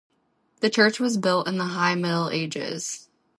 The 0.61 0.69
church 0.71 0.99
was 0.99 1.15
built 1.17 1.47
in 1.47 1.59
the 1.59 1.63
High 1.65 1.93
Middle 1.93 2.31
Ages. 2.31 3.07